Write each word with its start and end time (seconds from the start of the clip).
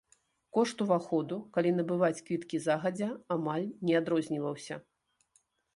Кошт 0.57 0.77
уваходу, 0.85 1.37
калі 1.57 1.75
набываць 1.81 2.23
квіткі 2.31 2.63
загадзя, 2.67 3.09
амаль 3.39 3.67
не 3.91 4.01
адрозніваўся. 4.03 4.75